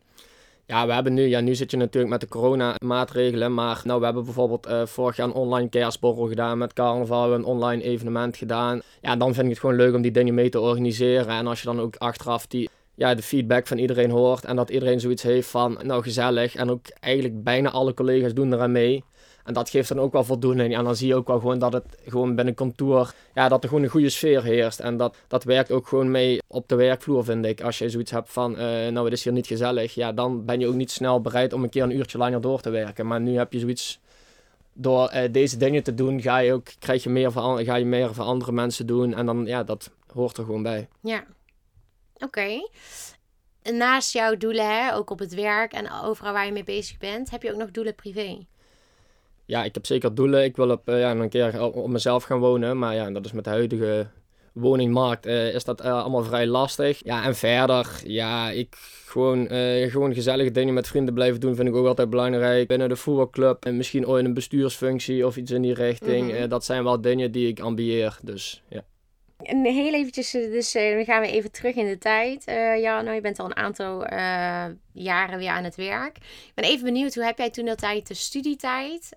Ja, 0.72 0.86
we 0.86 0.92
hebben 0.92 1.14
nu, 1.14 1.22
ja, 1.22 1.40
nu 1.40 1.54
zit 1.54 1.70
je 1.70 1.76
natuurlijk 1.76 2.12
met 2.12 2.20
de 2.20 2.28
coronamaatregelen. 2.28 3.54
Maar 3.54 3.80
nou, 3.84 3.98
we 3.98 4.04
hebben 4.04 4.24
bijvoorbeeld 4.24 4.68
uh, 4.68 4.86
vorig 4.86 5.16
jaar 5.16 5.26
een 5.26 5.32
online 5.32 5.68
kerstborrel 5.68 6.26
gedaan 6.26 6.58
met 6.58 6.72
carnaval. 6.72 7.32
een 7.32 7.44
online 7.44 7.82
evenement 7.82 8.36
gedaan. 8.36 8.80
Ja, 9.00 9.16
dan 9.16 9.34
vind 9.34 9.44
ik 9.44 9.50
het 9.50 9.60
gewoon 9.60 9.76
leuk 9.76 9.94
om 9.94 10.02
die 10.02 10.10
dingen 10.10 10.34
mee 10.34 10.48
te 10.48 10.60
organiseren. 10.60 11.28
En 11.28 11.46
als 11.46 11.60
je 11.60 11.66
dan 11.66 11.80
ook 11.80 11.96
achteraf 11.96 12.46
die, 12.46 12.70
ja, 12.94 13.14
de 13.14 13.22
feedback 13.22 13.66
van 13.66 13.78
iedereen 13.78 14.10
hoort. 14.10 14.44
En 14.44 14.56
dat 14.56 14.70
iedereen 14.70 15.00
zoiets 15.00 15.22
heeft 15.22 15.48
van, 15.48 15.78
nou 15.82 16.02
gezellig. 16.02 16.54
En 16.54 16.70
ook 16.70 16.86
eigenlijk 17.00 17.42
bijna 17.42 17.70
alle 17.70 17.94
collega's 17.94 18.34
doen 18.34 18.52
eraan 18.52 18.72
mee. 18.72 19.04
En 19.44 19.54
dat 19.54 19.70
geeft 19.70 19.88
dan 19.88 20.00
ook 20.00 20.12
wel 20.12 20.24
voldoening. 20.24 20.76
En 20.76 20.84
dan 20.84 20.96
zie 20.96 21.06
je 21.06 21.14
ook 21.14 21.26
wel 21.26 21.38
gewoon 21.38 21.58
dat 21.58 21.72
het 21.72 21.84
gewoon 22.06 22.34
binnen 22.34 22.54
kantoor, 22.54 23.12
ja, 23.34 23.48
dat 23.48 23.62
er 23.62 23.68
gewoon 23.68 23.84
een 23.84 23.90
goede 23.90 24.10
sfeer 24.10 24.42
heerst. 24.42 24.80
En 24.80 24.96
dat, 24.96 25.16
dat 25.28 25.44
werkt 25.44 25.70
ook 25.70 25.88
gewoon 25.88 26.10
mee 26.10 26.38
op 26.46 26.68
de 26.68 26.74
werkvloer, 26.74 27.24
vind 27.24 27.44
ik. 27.44 27.60
Als 27.60 27.78
je 27.78 27.90
zoiets 27.90 28.10
hebt 28.10 28.32
van, 28.32 28.52
uh, 28.52 28.58
nou, 28.58 29.04
het 29.04 29.12
is 29.12 29.24
hier 29.24 29.32
niet 29.32 29.46
gezellig, 29.46 29.94
ja, 29.94 30.12
dan 30.12 30.44
ben 30.44 30.60
je 30.60 30.66
ook 30.66 30.74
niet 30.74 30.90
snel 30.90 31.20
bereid 31.20 31.52
om 31.52 31.62
een 31.62 31.70
keer 31.70 31.82
een 31.82 31.96
uurtje 31.96 32.18
langer 32.18 32.40
door 32.40 32.60
te 32.60 32.70
werken. 32.70 33.06
Maar 33.06 33.20
nu 33.20 33.36
heb 33.36 33.52
je 33.52 33.58
zoiets, 33.58 34.00
door 34.72 35.12
uh, 35.14 35.22
deze 35.30 35.56
dingen 35.56 35.82
te 35.82 35.94
doen, 35.94 36.20
ga 36.20 36.38
je 36.38 36.52
ook, 36.52 36.66
krijg 36.78 37.02
je 37.02 37.10
meer 37.10 37.32
van, 37.32 37.64
ga 37.64 37.74
je 37.74 37.84
meer 37.84 38.14
van 38.14 38.26
andere 38.26 38.52
mensen 38.52 38.86
doen. 38.86 39.14
En 39.14 39.26
dan, 39.26 39.46
ja, 39.46 39.64
dat 39.64 39.90
hoort 40.12 40.36
er 40.36 40.44
gewoon 40.44 40.62
bij. 40.62 40.88
Ja, 41.00 41.24
oké. 42.14 42.68
Naast 43.62 44.12
jouw 44.12 44.36
doelen, 44.36 44.66
hè, 44.66 44.94
ook 44.94 45.10
op 45.10 45.18
het 45.18 45.34
werk 45.34 45.72
en 45.72 45.92
overal 45.92 46.32
waar 46.32 46.46
je 46.46 46.52
mee 46.52 46.64
bezig 46.64 46.98
bent, 46.98 47.30
heb 47.30 47.42
je 47.42 47.52
ook 47.52 47.58
nog 47.58 47.70
doelen 47.70 47.94
privé? 47.94 48.46
Ja, 49.46 49.64
ik 49.64 49.74
heb 49.74 49.86
zeker 49.86 50.14
doelen. 50.14 50.44
Ik 50.44 50.56
wil 50.56 50.70
op, 50.70 50.82
ja, 50.84 51.10
een 51.10 51.28
keer 51.28 51.62
op, 51.62 51.88
mezelf 51.88 52.24
gaan 52.24 52.38
wonen. 52.38 52.78
Maar 52.78 52.94
ja, 52.94 53.10
dat 53.10 53.24
is 53.24 53.32
met 53.32 53.44
de 53.44 53.50
huidige 53.50 54.06
woningmarkt 54.52 55.26
is 55.26 55.64
dat 55.64 55.80
allemaal 55.80 56.24
vrij 56.24 56.46
lastig. 56.46 57.00
Ja, 57.04 57.24
en 57.24 57.34
verder, 57.34 58.00
ja, 58.04 58.50
ik 58.50 58.76
gewoon, 59.06 59.48
gewoon 59.90 60.14
gezellige 60.14 60.50
dingen 60.50 60.74
met 60.74 60.88
vrienden 60.88 61.14
blijven 61.14 61.40
doen 61.40 61.54
vind 61.54 61.68
ik 61.68 61.74
ook 61.74 61.86
altijd 61.86 62.10
belangrijk. 62.10 62.68
Binnen 62.68 62.88
de 62.88 62.96
voetbalclub 62.96 63.64
en 63.64 63.76
misschien 63.76 64.06
ooit 64.06 64.24
een 64.24 64.34
bestuursfunctie 64.34 65.26
of 65.26 65.36
iets 65.36 65.50
in 65.50 65.62
die 65.62 65.74
richting. 65.74 66.32
Mhm. 66.32 66.48
dat 66.48 66.64
zijn 66.64 66.84
wel 66.84 67.00
dingen 67.00 67.32
die 67.32 67.48
ik 67.48 67.60
ambieer. 67.60 68.18
Dus 68.22 68.62
ja. 68.68 68.84
En 69.42 69.64
heel 69.64 69.94
eventjes, 69.94 70.34
eh, 70.34 70.50
dus 70.50 70.76
uh, 70.76 70.94
dan 70.94 71.04
gaan 71.04 71.20
we 71.20 71.30
even 71.30 71.50
terug 71.50 71.74
in 71.74 71.86
de 71.86 71.98
tijd. 71.98 72.48
Uh, 72.48 72.80
Jano, 72.80 73.12
je 73.12 73.20
bent 73.20 73.38
al 73.38 73.46
een 73.46 73.56
aantal 73.56 74.06
jaren 74.92 75.38
weer 75.38 75.50
aan 75.50 75.64
het 75.64 75.76
werk. 75.76 76.16
Ik 76.16 76.52
ben 76.54 76.64
even 76.64 76.84
benieuwd, 76.84 77.14
hoe 77.14 77.24
heb 77.24 77.38
jij 77.38 77.50
toen 77.50 77.64
dat 77.64 77.78
tijd 77.78 78.08
de 78.08 78.14
studietijd 78.14 79.08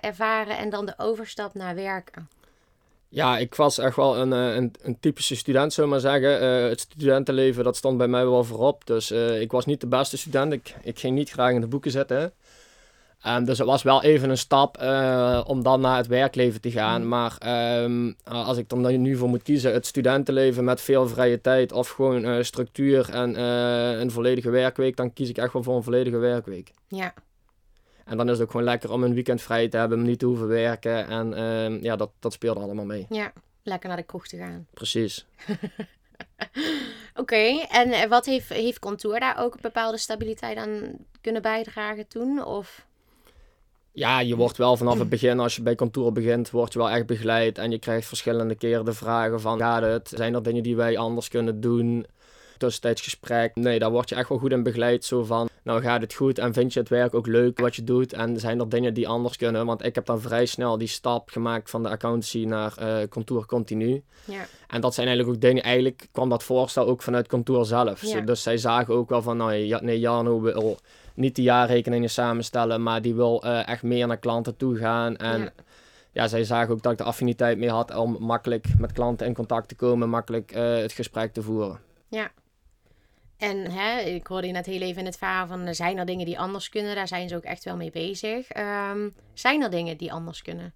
ervaren 0.00 0.58
en 0.58 0.70
dan 0.70 0.86
de 0.86 0.94
overstap 0.96 1.54
naar 1.54 1.74
werken? 1.74 2.28
Ja, 3.08 3.38
ik 3.38 3.54
was 3.54 3.78
echt 3.78 3.96
wel 3.96 4.16
een, 4.16 4.30
een, 4.30 4.74
een 4.82 5.00
typische 5.00 5.36
student, 5.36 5.74
we 5.74 5.86
maar 5.86 6.00
zeggen. 6.00 6.42
het 6.68 6.80
studentenleven, 6.80 7.64
dat 7.64 7.76
stond 7.76 7.98
bij 7.98 8.08
mij 8.08 8.24
wel 8.24 8.44
voorop. 8.44 8.86
Dus 8.86 9.10
ik 9.40 9.50
was 9.50 9.66
niet 9.66 9.80
de 9.80 9.86
beste 9.86 10.18
student. 10.18 10.52
Ik, 10.52 10.74
ik 10.82 10.98
ging 10.98 11.14
niet 11.14 11.30
graag 11.30 11.52
in 11.52 11.60
de 11.60 11.66
boeken 11.66 11.90
zitten. 11.90 12.32
Um, 13.26 13.44
dus 13.44 13.58
het 13.58 13.66
was 13.66 13.82
wel 13.82 14.02
even 14.02 14.30
een 14.30 14.38
stap 14.38 14.82
uh, 14.82 15.44
om 15.46 15.62
dan 15.62 15.80
naar 15.80 15.96
het 15.96 16.06
werkleven 16.06 16.60
te 16.60 16.70
gaan. 16.70 17.02
Mm. 17.02 17.08
Maar 17.08 17.38
um, 17.82 18.16
als 18.24 18.56
ik 18.56 18.68
dan 18.68 19.00
nu 19.00 19.16
voor 19.16 19.28
moet 19.28 19.42
kiezen, 19.42 19.72
het 19.72 19.86
studentenleven 19.86 20.64
met 20.64 20.80
veel 20.80 21.08
vrije 21.08 21.40
tijd 21.40 21.72
of 21.72 21.88
gewoon 21.88 22.24
uh, 22.24 22.42
structuur 22.42 23.10
en 23.10 23.30
uh, 23.30 23.98
een 23.98 24.10
volledige 24.10 24.50
werkweek, 24.50 24.96
dan 24.96 25.12
kies 25.12 25.28
ik 25.28 25.38
echt 25.38 25.52
wel 25.52 25.62
voor 25.62 25.76
een 25.76 25.82
volledige 25.82 26.16
werkweek. 26.16 26.70
Ja. 26.88 27.14
En 28.04 28.16
dan 28.16 28.26
is 28.26 28.32
het 28.32 28.42
ook 28.42 28.50
gewoon 28.50 28.66
lekker 28.66 28.92
om 28.92 29.02
een 29.02 29.14
weekend 29.14 29.42
vrij 29.42 29.68
te 29.68 29.76
hebben, 29.76 29.98
om 29.98 30.04
niet 30.04 30.18
te 30.18 30.26
hoeven 30.26 30.48
werken. 30.48 31.08
En 31.08 31.34
ehm, 31.34 31.78
ja, 31.82 31.96
dat, 31.96 32.10
dat 32.18 32.32
speelt 32.32 32.58
allemaal 32.58 32.84
mee. 32.84 33.06
Ja, 33.08 33.32
lekker 33.62 33.88
naar 33.88 33.98
de 33.98 34.02
kroeg 34.02 34.26
te 34.26 34.36
gaan. 34.36 34.66
Precies. 34.74 35.26
Oké, 37.14 37.66
en 37.68 38.08
wat 38.08 38.26
heeft, 38.26 38.48
heeft 38.48 38.78
Contour 38.78 39.20
daar 39.20 39.38
ook 39.38 39.54
een 39.54 39.60
bepaalde 39.62 39.98
stabiliteit 39.98 40.56
aan 40.56 40.92
kunnen 41.20 41.42
bijdragen 41.42 42.08
toen? 42.08 42.44
Of... 42.44 42.86
Ja, 43.98 44.20
je 44.20 44.36
wordt 44.36 44.56
wel 44.56 44.76
vanaf 44.76 44.98
het 44.98 45.08
begin, 45.18 45.40
als 45.40 45.56
je 45.56 45.62
bij 45.62 45.74
kantoor 45.74 46.12
begint, 46.12 46.50
word 46.50 46.72
je 46.72 46.78
wel 46.78 46.90
echt 46.90 47.06
begeleid. 47.06 47.58
En 47.58 47.70
je 47.70 47.78
krijgt 47.78 48.06
verschillende 48.06 48.54
keren 48.54 48.84
de 48.84 48.92
vragen 48.92 49.40
van, 49.40 49.58
gaat 49.58 49.82
het? 49.82 50.12
Zijn 50.14 50.34
er 50.34 50.42
dingen 50.42 50.62
die 50.62 50.76
wij 50.76 50.98
anders 50.98 51.28
kunnen 51.28 51.60
doen? 51.60 52.06
Tussentijds 52.58 53.02
gesprek. 53.02 53.54
Nee, 53.54 53.78
daar 53.78 53.90
word 53.90 54.08
je 54.08 54.14
echt 54.14 54.28
wel 54.28 54.38
goed 54.38 54.52
in 54.52 54.62
begeleid. 54.62 55.04
Zo 55.04 55.24
van, 55.24 55.47
nou 55.68 55.82
gaat 55.82 56.00
het 56.00 56.14
goed 56.14 56.38
en 56.38 56.52
vind 56.52 56.72
je 56.72 56.80
het 56.80 56.88
werk 56.88 57.14
ook 57.14 57.26
leuk 57.26 57.60
wat 57.60 57.76
je 57.76 57.84
doet? 57.84 58.12
En 58.12 58.40
zijn 58.40 58.60
er 58.60 58.68
dingen 58.68 58.94
die 58.94 59.08
anders 59.08 59.36
kunnen? 59.36 59.66
Want 59.66 59.84
ik 59.84 59.94
heb 59.94 60.06
dan 60.06 60.20
vrij 60.20 60.46
snel 60.46 60.78
die 60.78 60.88
stap 60.88 61.30
gemaakt 61.30 61.70
van 61.70 61.82
de 61.82 61.88
accountancy 61.88 62.44
naar 62.44 62.74
uh, 62.80 63.08
kantoor 63.08 63.46
continu. 63.46 64.02
Ja. 64.24 64.46
En 64.68 64.80
dat 64.80 64.94
zijn 64.94 65.06
eigenlijk 65.06 65.36
ook 65.36 65.42
dingen, 65.42 65.62
eigenlijk 65.62 66.08
kwam 66.12 66.28
dat 66.28 66.42
voorstel 66.42 66.86
ook 66.86 67.02
vanuit 67.02 67.26
kantoor 67.26 67.66
zelf. 67.66 68.00
Dus 68.00 68.42
zij 68.42 68.56
zagen 68.56 68.94
ook 68.94 69.08
wel 69.08 69.22
van, 69.22 69.36
nou 69.36 69.78
nee, 69.80 69.98
Jano 69.98 70.40
wil 70.40 70.78
niet 71.14 71.36
de 71.36 71.42
jaarrekeningen 71.42 72.10
samenstellen, 72.10 72.82
maar 72.82 73.02
die 73.02 73.14
wil 73.14 73.42
uh, 73.44 73.68
echt 73.68 73.82
meer 73.82 74.06
naar 74.06 74.18
klanten 74.18 74.56
toe 74.56 74.76
gaan. 74.76 75.16
En 75.16 75.52
ja. 76.12 76.28
zij 76.28 76.44
zagen 76.44 76.74
ook 76.74 76.82
dat 76.82 76.92
ik 76.92 76.98
de 76.98 77.04
affiniteit 77.04 77.58
mee 77.58 77.70
had 77.70 77.96
om 77.96 78.16
makkelijk 78.20 78.66
met 78.78 78.92
klanten 78.92 79.26
in 79.26 79.34
contact 79.34 79.68
te 79.68 79.74
komen, 79.74 80.08
makkelijk 80.08 80.56
uh, 80.56 80.76
het 80.76 80.92
gesprek 80.92 81.32
te 81.32 81.42
voeren. 81.42 81.78
Ja. 82.08 82.30
En 83.38 83.70
hè, 83.70 84.00
ik 84.00 84.26
hoorde 84.26 84.46
je 84.46 84.52
net 84.52 84.66
heel 84.66 84.80
even 84.80 85.00
in 85.00 85.06
het 85.06 85.18
verhaal 85.18 85.46
van, 85.46 85.74
zijn 85.74 85.98
er 85.98 86.06
dingen 86.06 86.26
die 86.26 86.38
anders 86.38 86.68
kunnen? 86.68 86.94
Daar 86.94 87.08
zijn 87.08 87.28
ze 87.28 87.36
ook 87.36 87.42
echt 87.42 87.64
wel 87.64 87.76
mee 87.76 87.90
bezig. 87.90 88.56
Um, 88.56 89.14
zijn 89.34 89.62
er 89.62 89.70
dingen 89.70 89.96
die 89.96 90.12
anders 90.12 90.42
kunnen? 90.42 90.72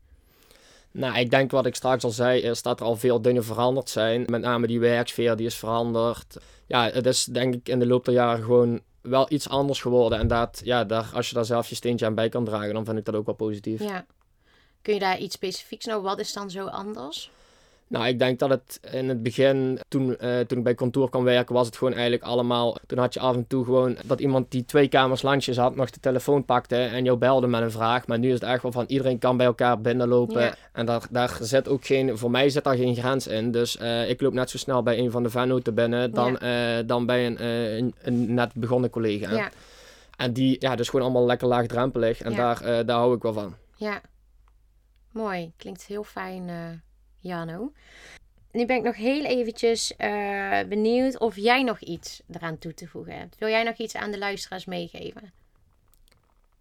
Nou, 0.90 1.18
ik 1.18 1.30
denk 1.30 1.50
wat 1.50 1.66
ik 1.66 1.74
straks 1.74 2.04
al 2.04 2.10
zei, 2.10 2.40
is 2.40 2.62
dat 2.62 2.80
er 2.80 2.86
al 2.86 2.96
veel 2.96 3.22
dingen 3.22 3.44
veranderd 3.44 3.88
zijn. 3.88 4.24
Met 4.26 4.40
name 4.40 4.66
die 4.66 4.80
werksfeer, 4.80 5.36
die 5.36 5.46
is 5.46 5.56
veranderd. 5.56 6.36
Ja, 6.66 6.90
het 6.90 7.06
is 7.06 7.24
denk 7.24 7.54
ik 7.54 7.68
in 7.68 7.78
de 7.78 7.86
loop 7.86 8.04
der 8.04 8.14
jaren 8.14 8.44
gewoon 8.44 8.80
wel 9.00 9.26
iets 9.28 9.48
anders 9.48 9.80
geworden. 9.80 10.18
En 10.18 10.28
dat, 10.28 10.60
ja, 10.64 10.84
daar, 10.84 11.10
als 11.14 11.28
je 11.28 11.34
daar 11.34 11.44
zelf 11.44 11.68
je 11.68 11.74
steentje 11.74 12.06
aan 12.06 12.14
bij 12.14 12.28
kan 12.28 12.44
dragen, 12.44 12.74
dan 12.74 12.84
vind 12.84 12.98
ik 12.98 13.04
dat 13.04 13.14
ook 13.14 13.26
wel 13.26 13.34
positief. 13.34 13.82
Ja. 13.82 14.06
Kun 14.82 14.94
je 14.94 15.00
daar 15.00 15.18
iets 15.18 15.34
specifieks 15.34 15.84
nou, 15.84 16.02
wat 16.02 16.18
is 16.18 16.32
dan 16.32 16.50
zo 16.50 16.66
anders? 16.66 17.30
Nou, 17.92 18.06
ik 18.06 18.18
denk 18.18 18.38
dat 18.38 18.50
het 18.50 18.80
in 18.90 19.08
het 19.08 19.22
begin, 19.22 19.78
toen, 19.88 20.16
uh, 20.20 20.38
toen 20.38 20.58
ik 20.58 20.64
bij 20.64 20.74
kantoor 20.74 21.10
kwam 21.10 21.24
werken, 21.24 21.54
was 21.54 21.66
het 21.66 21.76
gewoon 21.76 21.92
eigenlijk 21.92 22.22
allemaal. 22.22 22.76
Toen 22.86 22.98
had 22.98 23.14
je 23.14 23.20
af 23.20 23.34
en 23.34 23.46
toe 23.46 23.64
gewoon 23.64 23.96
dat 24.06 24.20
iemand 24.20 24.50
die 24.50 24.64
twee 24.64 24.88
kamers 24.88 25.22
landjes 25.22 25.56
had, 25.56 25.76
nog 25.76 25.90
de 25.90 26.00
telefoon 26.00 26.44
pakte 26.44 26.76
en 26.76 27.04
jou 27.04 27.18
belde 27.18 27.46
met 27.46 27.62
een 27.62 27.70
vraag. 27.70 28.06
Maar 28.06 28.18
nu 28.18 28.28
is 28.28 28.34
het 28.34 28.42
echt 28.42 28.62
wel 28.62 28.72
van 28.72 28.84
iedereen 28.88 29.18
kan 29.18 29.36
bij 29.36 29.46
elkaar 29.46 29.80
binnenlopen. 29.80 30.54
En 30.72 30.86
daar, 30.86 31.06
daar 31.10 31.38
zit 31.40 31.68
ook 31.68 31.84
geen, 31.86 32.18
voor 32.18 32.30
mij 32.30 32.50
zit 32.50 32.64
daar 32.64 32.76
geen 32.76 32.96
grens 32.96 33.26
in. 33.26 33.50
Dus 33.50 33.76
uh, 33.76 34.08
ik 34.08 34.20
loop 34.20 34.32
net 34.32 34.50
zo 34.50 34.58
snel 34.58 34.82
bij 34.82 34.98
een 34.98 35.10
van 35.10 35.22
de 35.22 35.30
vennoten 35.30 35.74
binnen 35.74 36.14
dan, 36.14 36.36
ja. 36.40 36.78
uh, 36.78 36.86
dan 36.86 37.06
bij 37.06 37.26
een, 37.26 37.44
een, 37.44 37.94
een, 38.02 38.34
net 38.34 38.54
begonnen 38.54 38.90
collega. 38.90 39.34
Ja. 39.34 39.50
En 40.16 40.32
die, 40.32 40.56
ja, 40.58 40.76
dus 40.76 40.88
gewoon 40.88 41.04
allemaal 41.04 41.26
lekker 41.26 41.48
laagdrempelig. 41.48 42.20
En 42.20 42.34
daar, 42.34 42.86
daar 42.86 42.98
hou 42.98 43.16
ik 43.16 43.22
wel 43.22 43.32
van. 43.32 43.54
Ja, 43.76 44.00
mooi. 45.10 45.52
Klinkt 45.56 45.84
heel 45.84 46.04
fijn. 46.04 46.50
Jano. 47.22 47.72
Nu 48.52 48.66
ben 48.66 48.76
ik 48.76 48.82
nog 48.82 48.96
heel 48.96 49.24
eventjes 49.24 49.92
uh, 49.98 50.58
benieuwd 50.68 51.18
of 51.18 51.36
jij 51.36 51.62
nog 51.62 51.80
iets 51.80 52.22
eraan 52.32 52.58
toe 52.58 52.74
te 52.74 52.86
voegen 52.86 53.18
hebt. 53.18 53.38
Wil 53.38 53.48
jij 53.48 53.62
nog 53.62 53.76
iets 53.76 53.94
aan 53.96 54.10
de 54.10 54.18
luisteraars 54.18 54.64
meegeven? 54.64 55.32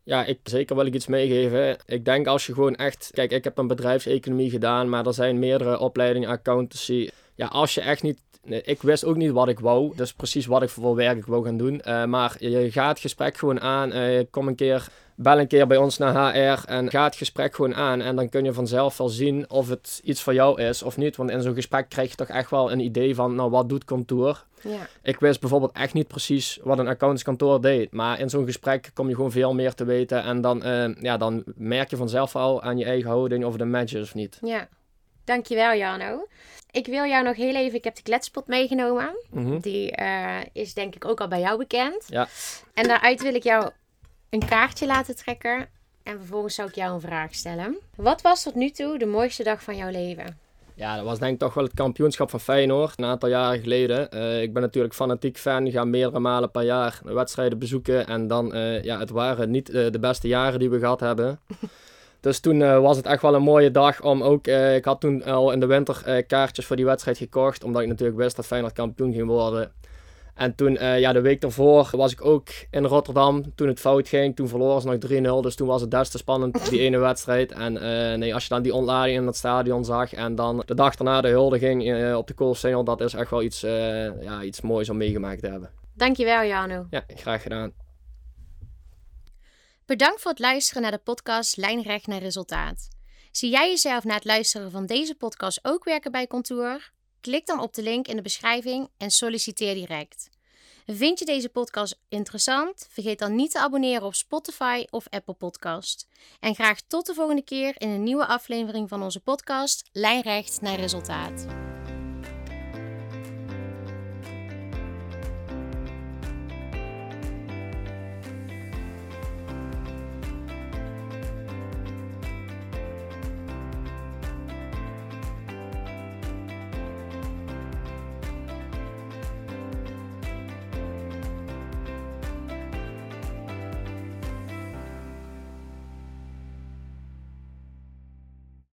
Ja, 0.03 0.25
ik, 0.25 0.39
zeker 0.43 0.75
wil 0.75 0.85
ik 0.85 0.93
iets 0.93 1.07
meegeven. 1.07 1.77
Ik 1.85 2.05
denk 2.05 2.27
als 2.27 2.45
je 2.45 2.53
gewoon 2.53 2.75
echt... 2.75 3.09
Kijk, 3.13 3.31
ik 3.31 3.43
heb 3.43 3.57
een 3.57 3.67
bedrijfseconomie 3.67 4.49
gedaan, 4.49 4.89
maar 4.89 5.05
er 5.05 5.13
zijn 5.13 5.39
meerdere 5.39 5.79
opleidingen 5.79 6.29
accountancy. 6.29 7.09
Ja, 7.35 7.47
als 7.47 7.73
je 7.73 7.81
echt 7.81 8.03
niet... 8.03 8.19
ik 8.43 8.81
wist 8.81 9.05
ook 9.05 9.15
niet 9.15 9.31
wat 9.31 9.47
ik 9.47 9.59
wou. 9.59 9.95
Dus 9.95 10.13
precies 10.13 10.45
wat 10.45 10.63
ik 10.63 10.69
voor 10.69 10.95
werk 10.95 11.17
ik 11.17 11.25
wou 11.25 11.45
gaan 11.45 11.57
doen. 11.57 11.81
Uh, 11.85 12.05
maar 12.05 12.35
je 12.39 12.71
gaat 12.71 12.89
het 12.89 12.99
gesprek 12.99 13.37
gewoon 13.37 13.61
aan. 13.61 13.95
Uh, 13.95 14.23
kom 14.29 14.47
een 14.47 14.55
keer 14.55 14.87
bel 15.21 15.39
een 15.39 15.47
keer 15.47 15.67
bij 15.67 15.77
ons 15.77 15.97
naar 15.97 16.33
HR 16.33 16.65
en 16.65 16.89
ga 16.89 17.03
het 17.03 17.15
gesprek 17.15 17.55
gewoon 17.55 17.75
aan. 17.75 18.01
En 18.01 18.15
dan 18.15 18.29
kun 18.29 18.43
je 18.43 18.53
vanzelf 18.53 18.97
wel 18.97 19.09
zien 19.09 19.49
of 19.49 19.69
het 19.69 20.01
iets 20.03 20.21
voor 20.21 20.33
jou 20.33 20.61
is 20.61 20.83
of 20.83 20.97
niet. 20.97 21.15
Want 21.15 21.29
in 21.29 21.41
zo'n 21.41 21.53
gesprek 21.53 21.89
krijg 21.89 22.09
je 22.09 22.15
toch 22.15 22.27
echt 22.27 22.49
wel 22.49 22.71
een 22.71 22.79
idee 22.79 23.15
van, 23.15 23.35
nou, 23.35 23.49
wat 23.49 23.69
doet 23.69 23.85
kantoor? 23.85 24.45
Ja. 24.61 24.87
Ik 25.03 25.19
wist 25.19 25.39
bijvoorbeeld 25.39 25.71
echt 25.71 25.93
niet 25.93 26.07
precies 26.07 26.59
wat 26.63 26.79
een 26.79 26.87
accountantskantoor 26.87 27.61
deed. 27.61 27.91
Maar 27.91 28.19
in 28.19 28.29
zo'n 28.29 28.45
gesprek 28.45 28.91
kom 28.93 29.09
je 29.09 29.15
gewoon 29.15 29.31
veel 29.31 29.53
meer 29.53 29.73
te 29.73 29.83
weten. 29.83 30.23
En 30.23 30.41
dan, 30.41 30.67
uh, 30.67 30.95
ja, 31.01 31.17
dan 31.17 31.43
merk 31.55 31.89
je 31.89 31.97
vanzelf 31.97 32.35
al 32.35 32.61
aan 32.61 32.77
je 32.77 32.85
eigen 32.85 33.09
houding 33.09 33.45
of 33.45 33.51
het 33.51 33.61
een 33.61 33.69
match 33.69 33.93
is 33.93 34.01
of 34.01 34.13
niet. 34.13 34.37
Ja, 34.41 34.67
dankjewel 35.23 35.75
Jarno. 35.75 36.27
Ik 36.71 36.85
wil 36.85 37.05
jou 37.05 37.23
nog 37.23 37.35
heel 37.35 37.55
even, 37.55 37.77
ik 37.77 37.83
heb 37.83 37.95
de 37.95 38.01
kletspot 38.01 38.47
meegenomen. 38.47 39.09
Mhm. 39.29 39.59
Die 39.59 39.99
uh, 39.99 40.37
is 40.53 40.73
denk 40.73 40.95
ik 40.95 41.05
ook 41.05 41.21
al 41.21 41.27
bij 41.27 41.39
jou 41.39 41.57
bekend. 41.57 42.05
Ja. 42.07 42.27
En 42.73 42.87
daaruit 42.87 43.21
wil 43.21 43.33
ik 43.33 43.43
jou 43.43 43.71
een 44.31 44.45
kaartje 44.45 44.85
laten 44.85 45.15
trekken. 45.15 45.67
En 46.03 46.17
vervolgens 46.17 46.55
zou 46.55 46.67
ik 46.67 46.75
jou 46.75 46.93
een 46.93 47.01
vraag 47.01 47.35
stellen. 47.35 47.77
Wat 47.95 48.21
was 48.21 48.43
tot 48.43 48.55
nu 48.55 48.69
toe 48.69 48.97
de 48.97 49.05
mooiste 49.05 49.43
dag 49.43 49.63
van 49.63 49.75
jouw 49.75 49.89
leven? 49.89 50.37
Ja, 50.73 50.95
dat 50.95 51.05
was 51.05 51.19
denk 51.19 51.33
ik 51.33 51.39
toch 51.39 51.53
wel 51.53 51.63
het 51.63 51.73
kampioenschap 51.73 52.29
van 52.29 52.39
Feyenoord, 52.39 52.93
een 52.97 53.05
aantal 53.05 53.29
jaren 53.29 53.61
geleden. 53.61 54.07
Uh, 54.13 54.41
ik 54.41 54.53
ben 54.53 54.61
natuurlijk 54.61 54.93
fanatiek 54.93 55.37
fan, 55.37 55.71
ga 55.71 55.83
meerdere 55.83 56.19
malen 56.19 56.51
per 56.51 56.63
jaar 56.63 56.99
wedstrijden 57.03 57.59
bezoeken. 57.59 58.07
En 58.07 58.27
dan, 58.27 58.55
uh, 58.55 58.83
ja, 58.83 58.99
het 58.99 59.09
waren 59.09 59.51
niet 59.51 59.69
uh, 59.69 59.91
de 59.91 59.99
beste 59.99 60.27
jaren 60.27 60.59
die 60.59 60.69
we 60.69 60.79
gehad 60.79 60.99
hebben. 60.99 61.39
dus 62.19 62.39
toen 62.39 62.81
was 62.81 62.97
het 62.97 63.05
echt 63.05 63.21
wel 63.21 63.35
een 63.35 63.41
mooie 63.41 63.71
dag 63.71 64.01
om 64.01 64.23
ook, 64.23 64.47
ik 64.47 64.85
had 64.85 65.01
toen 65.01 65.23
al 65.23 65.51
in 65.51 65.59
de 65.59 65.65
winter 65.65 66.23
kaartjes 66.23 66.65
voor 66.65 66.75
die 66.75 66.85
wedstrijd 66.85 67.17
gekocht. 67.17 67.63
Omdat 67.63 67.81
ik 67.81 67.87
natuurlijk 67.87 68.17
wist 68.17 68.35
dat 68.35 68.45
Feyenoord 68.45 68.73
kampioen 68.73 69.13
ging 69.13 69.27
worden. 69.27 69.71
En 70.35 70.55
toen, 70.55 70.73
uh, 70.73 70.99
ja, 70.99 71.13
de 71.13 71.21
week 71.21 71.41
daarvoor 71.41 71.89
was 71.91 72.11
ik 72.11 72.25
ook 72.25 72.47
in 72.69 72.85
Rotterdam. 72.85 73.55
Toen 73.55 73.67
het 73.67 73.79
fout 73.79 74.07
ging, 74.07 74.35
toen 74.35 74.47
verloren 74.47 74.81
ze 74.81 74.87
nog 74.87 75.39
3-0. 75.39 75.43
Dus 75.43 75.55
toen 75.55 75.67
was 75.67 75.81
het 75.81 75.91
des 75.91 76.09
te 76.09 76.17
spannend, 76.17 76.69
die 76.69 76.79
ene 76.79 76.97
wedstrijd. 77.09 77.51
En 77.51 77.73
uh, 77.73 77.81
nee, 78.13 78.33
als 78.33 78.43
je 78.43 78.49
dan 78.49 78.61
die 78.61 78.73
ontlading 78.73 79.17
in 79.17 79.25
het 79.25 79.35
stadion 79.35 79.85
zag 79.85 80.13
en 80.13 80.35
dan 80.35 80.63
de 80.65 80.75
dag 80.75 80.95
daarna 80.95 81.21
de 81.21 81.27
huldiging 81.27 81.87
uh, 81.87 82.17
op 82.17 82.27
de 82.27 82.33
Koolsingel, 82.33 82.83
dat 82.83 83.01
is 83.01 83.13
echt 83.13 83.29
wel 83.29 83.41
iets, 83.41 83.59
ja, 83.59 84.43
iets 84.43 84.61
moois 84.61 84.89
om 84.89 84.97
meegemaakt 84.97 85.41
te 85.41 85.47
hebben. 85.47 85.69
Dankjewel, 85.93 86.43
Jano. 86.43 86.87
Ja, 86.89 87.03
graag 87.07 87.41
gedaan. 87.41 87.73
Bedankt 89.85 90.21
voor 90.21 90.31
het 90.31 90.39
luisteren 90.39 90.81
naar 90.81 90.91
de 90.91 90.97
podcast 90.97 91.57
Lijnrecht 91.57 92.07
naar 92.07 92.19
Resultaat. 92.19 92.87
Zie 93.31 93.49
jij 93.49 93.69
jezelf 93.69 94.03
na 94.03 94.13
het 94.13 94.25
luisteren 94.25 94.71
van 94.71 94.85
deze 94.85 95.15
podcast 95.15 95.59
ook 95.61 95.83
werken 95.83 96.11
bij 96.11 96.27
Contour? 96.27 96.91
Klik 97.21 97.45
dan 97.45 97.59
op 97.59 97.73
de 97.73 97.81
link 97.81 98.07
in 98.07 98.15
de 98.15 98.21
beschrijving 98.21 98.89
en 98.97 99.11
solliciteer 99.11 99.73
direct. 99.73 100.29
Vind 100.85 101.19
je 101.19 101.25
deze 101.25 101.49
podcast 101.49 101.99
interessant? 102.09 102.87
Vergeet 102.89 103.19
dan 103.19 103.35
niet 103.35 103.51
te 103.51 103.59
abonneren 103.59 104.03
op 104.03 104.15
Spotify 104.15 104.85
of 104.89 105.09
Apple 105.09 105.33
Podcast. 105.33 106.07
En 106.39 106.55
graag 106.55 106.81
tot 106.87 107.05
de 107.05 107.13
volgende 107.13 107.43
keer 107.43 107.73
in 107.77 107.89
een 107.89 108.03
nieuwe 108.03 108.25
aflevering 108.25 108.89
van 108.89 109.03
onze 109.03 109.19
podcast 109.19 109.89
Lijnrecht 109.91 110.61
naar 110.61 110.79
resultaat. 110.79 111.70